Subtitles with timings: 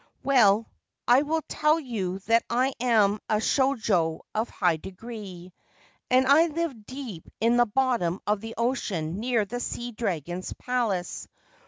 [0.23, 0.67] Well,
[1.07, 5.53] I will tell you that I am a shojo of high degree,
[6.09, 11.27] and I live deep in the bottom of the ocean near the Sea Dragon's Palace.